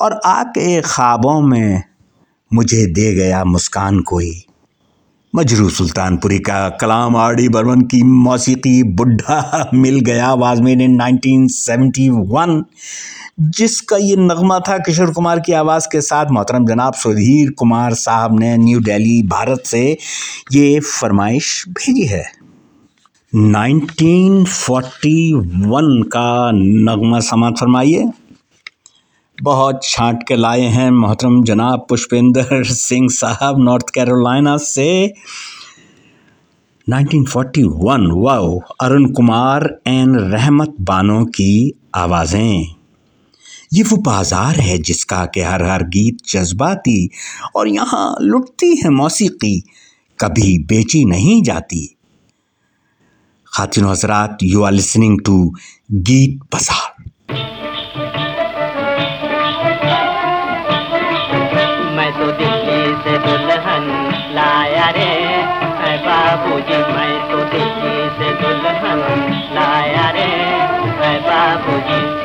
[0.02, 1.84] और आके ख्वाबों में
[2.54, 4.46] मुझे दे गया मुस्कान कोई।
[5.36, 11.02] मजरू सुल्तानपुरी का कलाम आर डी बर्मन की मौसीकी बुढ़ा मिल गया आवाज़ में इन
[11.02, 12.64] 1971
[13.40, 18.40] जिसका ये नगमा था किशोर कुमार की आवाज़ के साथ। मोहतरम जनाब, सुधीर कुमार साहब
[18.40, 19.98] ने न्यू दिल्ली, भारत से
[20.54, 22.26] ये फरमाइश भेजी है।
[23.36, 28.12] 1941 का नगमा समात फरमाइए।
[29.44, 35.14] बहुत छांट के लाए हैं मोहतरम जनाब पुष्पेंद्र सिंह साहब नॉर्थ कैरोलिना से।
[36.88, 42.76] 1941 वाओ, अरुण कुमार एंड रहमत बानो की आवाज़ें।
[43.74, 47.10] ये वो बाज़ार है जिसका के हर हर गीत जज्बाती
[47.56, 49.60] और यहाँ लुटती है मौसीकी,
[50.20, 51.86] कभी बेची नहीं जाती।
[53.54, 55.54] खातिन हजरात यू आर लिसनिंग टू
[55.92, 57.65] गीत बाज़ार।
[66.56, 69.02] बाबूजी मैं तो दिल्ली से दुल्हन
[69.56, 70.30] लाया रे
[71.08, 72.25] ऐ बाबूजी।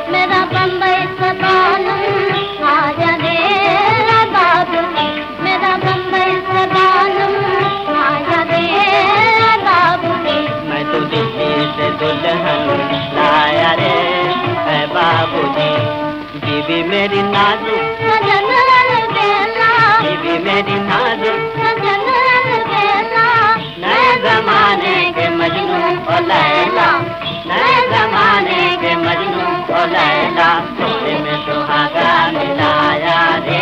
[31.81, 33.61] सुहागा मिलाया रे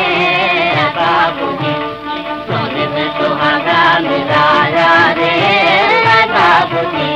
[0.95, 1.72] बाबूजी
[2.47, 4.89] सोने में सुहागा मिलाया
[5.20, 5.32] रे
[6.34, 7.07] बाबूजी बाबूजी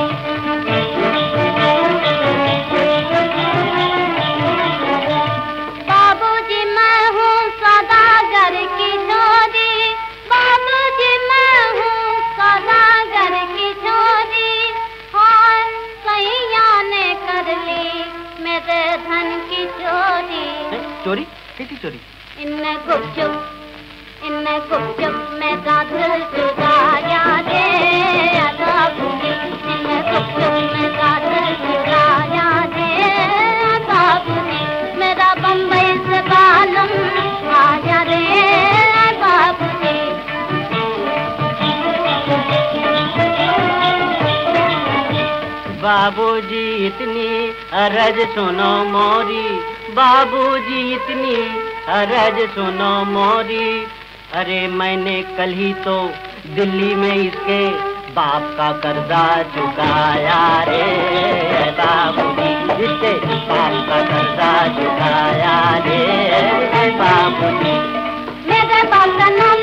[46.04, 47.28] बाबूजी इतनी
[47.82, 49.44] अरज सुनो मोरी।
[49.98, 51.36] बाबूजी इतनी
[51.98, 53.68] अरज सुनो मोरी।
[54.40, 55.96] अरे मैंने कल ही तो
[56.56, 57.62] दिल्ली में इसके
[58.18, 59.24] बाप का कर्जा
[59.56, 60.84] चुकाया रे।
[61.80, 62.52] बाबूजी
[62.86, 63.14] इसके
[63.48, 66.02] बाप का कर्जा चुकाया रे।
[67.00, 67.76] बाबूजी
[68.52, 69.63] मेरे बाप का नाम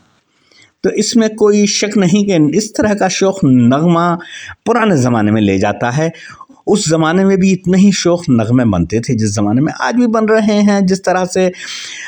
[0.83, 4.13] तो इसमें कोई शक नहीं कि इस तरह का शौक़ नगमा
[4.65, 6.11] पुराने ज़माने में ले जाता है।
[6.67, 10.07] उस ज़माने में भी इतने ही शौक़ नगमे बनते थे जिस ज़माने में आज भी
[10.07, 11.47] बन रहे हैं। जिस तरह से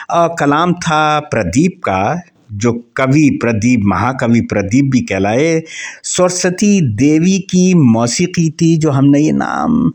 [0.10, 2.22] अ, कलाम था प्रदीप का
[2.54, 5.62] जो कवि प्रदीप महाकवि प्रदीप भी कहलाए
[6.06, 9.92] सरस्वती देवी की मौसीकी थी जो हमने ये नाम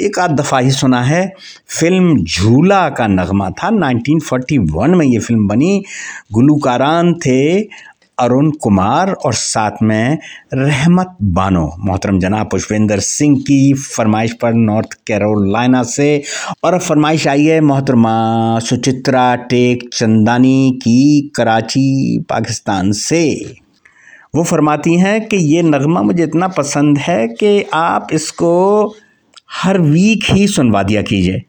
[0.00, 1.32] एक आध दफ़ा ही सुना है,
[1.68, 5.84] फ़िल्म झूला का नगमा था। 1941 में ये फ़िल्म बनी।
[6.32, 7.60] गुलूकारान थे
[8.18, 10.18] अरुण कुमार और साथ में
[10.54, 16.22] रहमत बानो, मोहतरम जनाब पुष्पेंद्र सिंह की फरमाइश पर नॉर्थ कैरोलिना से।
[16.64, 23.54] और अब फरमाइश आई है मोहतरमा सुचित्रा टेक चंदानी की कराची, पाकिस्तान से।
[24.34, 28.94] वो फरमाती हैं कि ये नगमा मुझे इतना पसंद है कि आप इसको
[29.50, 31.42] हर वीक ही सुनवा दिया कीजिए।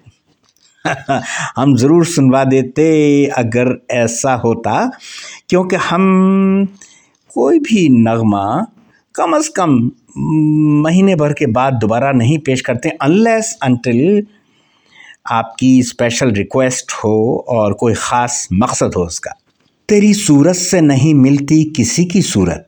[1.58, 4.92] हम ज़रूर सुनवा देते अगर ऐसा होता,
[5.50, 6.68] क्योंकि हम
[7.34, 8.66] कोई भी नगमा
[9.16, 9.92] कम अज़ कम
[10.84, 14.26] महीने भर के बाद दोबारा नहीं पेश करते अनलेस अनटिल
[15.28, 19.32] आपकी स्पेशल रिक्वेस्ट हो और कोई ख़ास मकसद हो उसका।
[19.90, 22.67] तेरी सूरत से नहीं मिलती किसी की सूरत।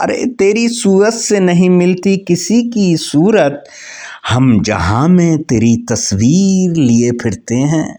[0.00, 3.64] अरे तेरी सूरत से नहीं मिलती किसी की सूरत।
[4.28, 7.98] हम जहाँ में तेरी तस्वीर लिए फिरते हैं।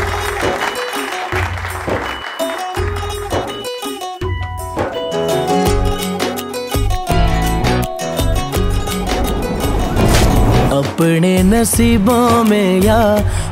[11.51, 12.99] नसीबों में या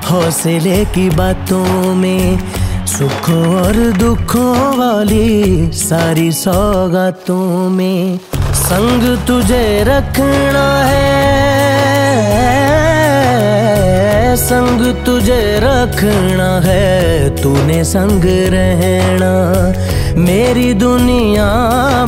[0.10, 2.40] हौसले की बातों में,
[2.88, 8.20] सुखों और दुखों वाली सारी सौगातों में।
[8.54, 11.08] संग तुझे रखना है,
[14.38, 18.24] संग तुझे रखना है, तूने संग
[18.54, 19.34] रहना।
[20.20, 21.50] मेरी दुनिया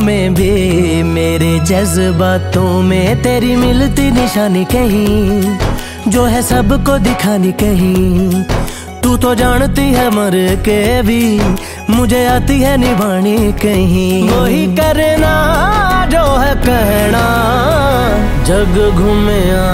[0.02, 5.61] में भी, मेरे जज्बातों में तेरी मिलती निशानी कहीं।
[6.08, 8.42] जो है सबको दिखानी कहीं।
[9.02, 11.40] तू तो जानती है मर के भी,
[11.90, 15.34] मुझे आती है निभानी कहीं। वही करना
[16.12, 17.24] जो है कहना,
[18.44, 19.66] जग घूमया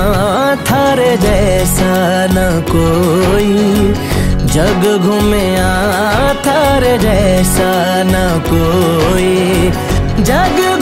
[0.55, 3.95] थारे जैसा न कोई।
[4.47, 5.71] जग घूमया
[6.47, 9.71] थारे जैसा न कोई।
[10.23, 10.78] जग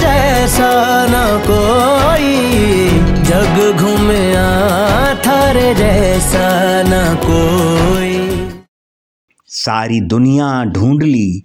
[0.00, 2.38] जैसा न कोई
[3.22, 4.48] जग घूमया
[5.14, 8.18] थारे जैसा न कोई।
[9.46, 11.42] सारी दुनिया ढूंढ ली,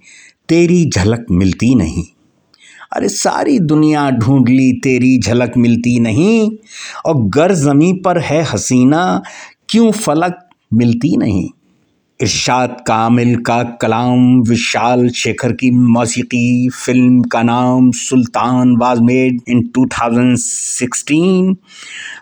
[0.50, 2.04] तेरी झलक मिलती नहीं।
[2.94, 6.52] अरे सारी दुनिया ढूंढ ली, तेरी झलक मिलती नहीं।
[7.06, 9.22] और गर जमी पर है हसीना,
[9.70, 11.50] क्यों फलक मिलती नहीं?
[12.24, 14.20] इरशाद कामिल का कलाम,
[14.50, 21.56] विशाल शेखर की मौसीकी फ़िल्म का नाम सुल्तान वाज मेड इन 2016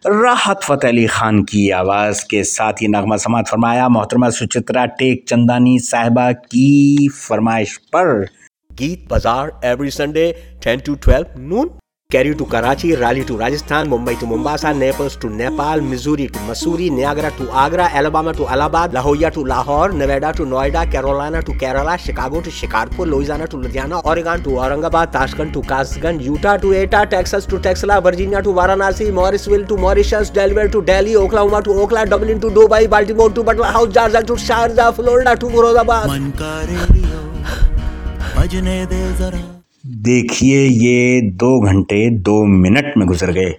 [0.08, 5.24] राहत फ़तेह अली ख़ान की आवाज़ के साथ ये नगमा समात फरमाया, मोहतरमा सुचित्रा टेक
[5.28, 8.26] चंदानी साहिबा की फरमाइश पर
[8.72, 10.28] गीत बाज़ार every Sunday
[10.66, 11.70] 10 to 12 noon.
[12.12, 16.90] Cairo to Karachi, Raleigh to Rajasthan, Mumbai to Mombasa Naples to Nepal, Missouri to Mussoorie,
[16.90, 21.96] Niagara to Agra, Alabama to Allahabad लाहौया to Lahore, Nevada to Noida, Carolina to Kerala,
[21.98, 27.04] Chicago to Shikarpur, Louisiana to Ludhiana, Oregon to Aurangabad Tashkent to Kasganj, Utah to Etah,
[27.16, 32.04] Texas to Taxila, Virginia to Varanasi, Morrisville to Mauritius Delaware to Delhi Oklahoma to Okhla
[32.12, 36.06] Dublin to Dubai, Baltimore to Batla House Georgia to Sharjah Florida to Moradabad.
[39.92, 43.56] देखिए ये दो घंटे, दो minute में गुजर गए।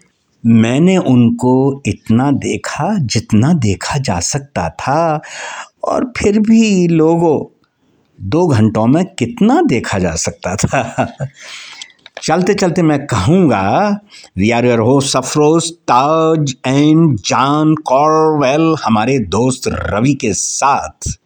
[0.46, 5.20] मैंने उनको इतना देखा जितना देखा जा सकता था,
[5.84, 7.44] और फिर भी लोगों,
[8.20, 11.08] दो घंटों में कितना देखा जा सकता था।
[12.22, 14.00] चलते चलते मैं कहूँगा
[14.38, 21.18] वी आर योर हो Safroz Taj and John Corwell हमारे दोस्त रवि के साथ।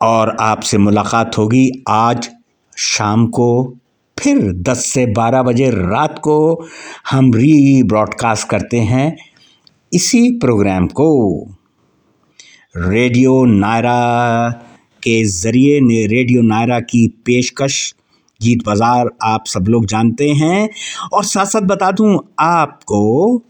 [0.00, 2.30] और आपसे मुलाकात होगी आज
[2.78, 3.76] शाम को।
[4.18, 6.66] फिर 10 से 12 बजे रात को
[7.10, 9.16] हम री ब्रॉडकास्ट करते हैं
[9.92, 11.08] इसी प्रोग्राम को।
[12.76, 14.50] रेडियो नायरा
[15.02, 17.94] के ज़रिए ने, रेडियो नायरा की पेशकश,
[18.40, 20.68] गीत बाज़ार आप सब लोग जानते हैं।
[21.12, 23.42] और साथ साथ बता दूँ आपको,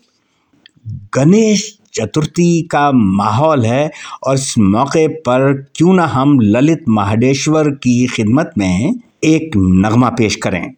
[1.14, 3.90] गणेश चतुर्थी का माहौल है
[4.22, 8.94] और इस मौके पर क्यों ना हम ललित महाडेश्वर की खिदमत में
[9.24, 10.74] एक नगमा पेश करें।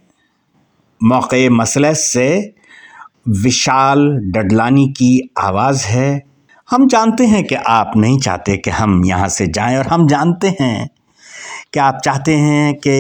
[1.03, 2.55] मौके मसले से
[3.28, 6.22] विशाल डडलानी की आवाज़ है।
[6.70, 10.57] हम जानते हैं कि आप नहीं चाहते कि हम यहाँ से जाएँ और हम जानते
[10.61, 10.88] हैं
[11.74, 12.90] कि आप चाहते हैं कि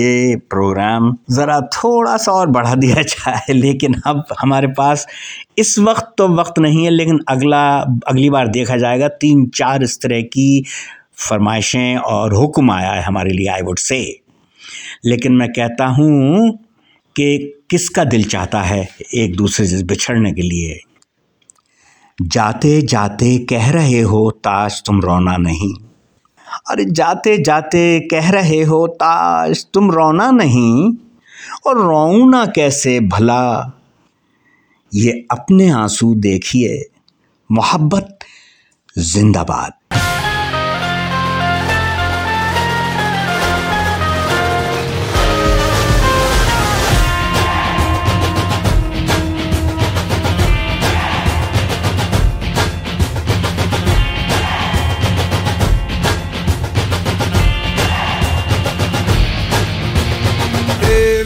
[0.00, 5.06] ये प्रोग्राम ज़रा थोड़ा सा और बढ़ा दिया जाए, लेकिन अब हमारे पास
[5.58, 10.00] इस वक्त तो वक्त नहीं है, लेकिन अगला, अगली बार देखा जाएगा। तीन चार इस
[10.02, 10.64] तरह की
[11.28, 14.23] फरमाइशें और हुक्म आया है हमारे लिए आई वुड से
[15.04, 16.58] लेकिन मैं कहता हूँ
[17.16, 17.38] कि
[17.70, 20.80] किसका दिल चाहता है एक दूसरे से बिछड़ने के लिए?
[22.22, 25.74] जाते जाते कह रहे हो ताज तुम रोना नहीं।
[26.70, 30.96] अरे जाते जाते कह रहे हो ताज तुम रोना नहीं।
[31.66, 33.72] और रोऊं ना कैसे भला?
[34.94, 36.86] ये अपने आँसू देखिए,
[37.52, 38.18] मोहब्बत
[38.98, 39.72] जिंदाबाद।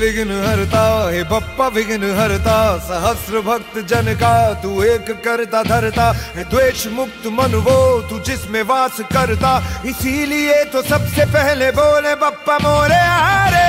[0.09, 6.07] विघ्न हरता, हे बप्पा विघ्न हरता, सहस्र भक्त जन का, तू एक करता धरता,
[6.37, 9.53] है द्वेष मुक्त मन वो, तू जिसमें वास करता।
[9.87, 13.67] इसीलिए तो सबसे पहले बोले, बप्पा मोरे हारे।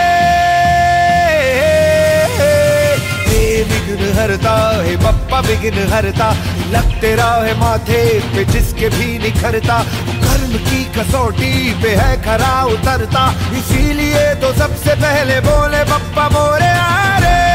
[3.64, 6.30] विघ्न हरता है, पप्पा विघ्न हरता
[6.72, 9.84] लग तेरा है माथे पे जिसके भी निखरता।
[10.24, 17.18] कर्म की कसौटी पे है खरा उतरता। इसीलिए तो सबसे पहले बोले, पप्पा मोरे आ
[17.18, 17.49] रे।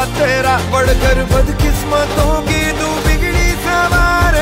[0.00, 4.36] तेरा बढ़कर बदकिस्मतों की तू बिगड़ी सवार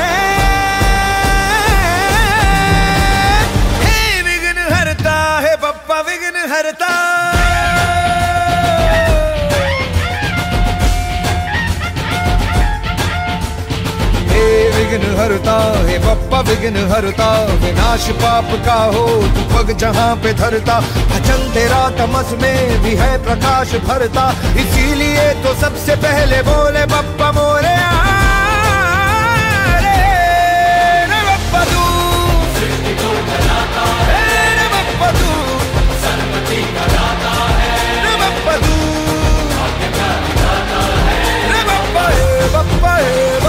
[3.83, 6.91] हे विघ्न हरता, है बप्पा विघ्न हरता।
[14.31, 14.45] हे
[14.75, 15.57] विघ्न हरता
[16.59, 17.27] विघ्न हरता,
[17.61, 19.05] विनाश पाप का हो
[19.35, 20.75] तू पग जहाँ पे धरता।
[21.15, 24.29] अचल तेरा तमस में भी है प्रकाश भरता।
[24.59, 27.77] इसीलिए तो सबसे पहले बोले, बप्पा मोरे
[42.81, 43.48] Bye.